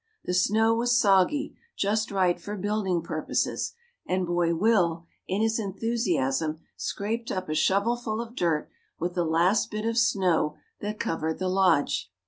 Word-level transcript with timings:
The 0.25 0.33
snow 0.33 0.73
was 0.73 0.99
soggy 0.99 1.55
just 1.77 2.09
right 2.09 2.41
for 2.41 2.57
building 2.57 3.03
purposes 3.03 3.75
and 4.07 4.25
Boy 4.25 4.55
Will, 4.55 5.05
in 5.27 5.43
his 5.43 5.59
enthusiasm, 5.59 6.59
scraped 6.75 7.31
up 7.31 7.47
a 7.49 7.53
shovelful 7.53 8.19
of 8.19 8.33
dirt 8.35 8.67
with 8.97 9.13
the 9.13 9.23
last 9.23 9.69
bit 9.69 9.85
of 9.85 9.99
snow 9.99 10.55
that 10.79 10.99
covered 10.99 11.37
the 11.37 11.49
lodge. 11.49 12.11